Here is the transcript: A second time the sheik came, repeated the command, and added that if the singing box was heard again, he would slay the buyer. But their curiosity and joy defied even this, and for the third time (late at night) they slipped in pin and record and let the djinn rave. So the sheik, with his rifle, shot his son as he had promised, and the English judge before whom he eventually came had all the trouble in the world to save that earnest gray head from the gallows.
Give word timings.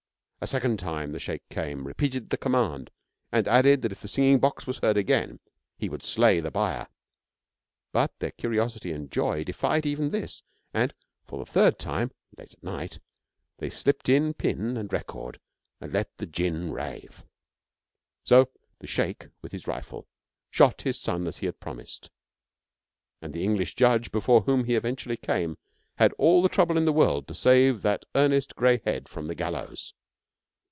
A 0.43 0.47
second 0.47 0.79
time 0.79 1.11
the 1.11 1.19
sheik 1.19 1.47
came, 1.49 1.85
repeated 1.85 2.31
the 2.31 2.35
command, 2.37 2.89
and 3.31 3.47
added 3.47 3.83
that 3.83 3.91
if 3.91 4.01
the 4.01 4.07
singing 4.07 4.39
box 4.39 4.65
was 4.65 4.79
heard 4.79 4.97
again, 4.97 5.39
he 5.77 5.87
would 5.87 6.01
slay 6.01 6.39
the 6.39 6.49
buyer. 6.49 6.87
But 7.91 8.17
their 8.17 8.31
curiosity 8.31 8.91
and 8.91 9.11
joy 9.11 9.43
defied 9.43 9.85
even 9.85 10.09
this, 10.09 10.41
and 10.73 10.95
for 11.27 11.37
the 11.37 11.45
third 11.45 11.77
time 11.77 12.09
(late 12.39 12.53
at 12.55 12.63
night) 12.63 12.97
they 13.59 13.69
slipped 13.69 14.09
in 14.09 14.33
pin 14.33 14.77
and 14.77 14.91
record 14.91 15.39
and 15.79 15.93
let 15.93 16.17
the 16.17 16.25
djinn 16.25 16.71
rave. 16.71 17.23
So 18.23 18.49
the 18.79 18.87
sheik, 18.87 19.27
with 19.43 19.51
his 19.51 19.67
rifle, 19.67 20.07
shot 20.49 20.81
his 20.81 20.99
son 20.99 21.27
as 21.27 21.37
he 21.37 21.45
had 21.45 21.59
promised, 21.59 22.09
and 23.21 23.31
the 23.31 23.43
English 23.43 23.75
judge 23.75 24.11
before 24.11 24.41
whom 24.41 24.63
he 24.63 24.73
eventually 24.73 25.17
came 25.17 25.59
had 25.97 26.13
all 26.13 26.41
the 26.41 26.49
trouble 26.49 26.77
in 26.77 26.85
the 26.85 26.91
world 26.91 27.27
to 27.27 27.35
save 27.35 27.83
that 27.83 28.05
earnest 28.15 28.55
gray 28.55 28.81
head 28.83 29.07
from 29.07 29.27
the 29.27 29.35
gallows. 29.35 29.93